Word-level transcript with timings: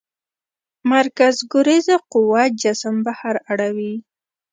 مرکزګریز 0.91 1.87
قوه 2.11 2.43
جسم 2.61 2.95
بهر 3.05 3.35
اړوي. 3.51 3.93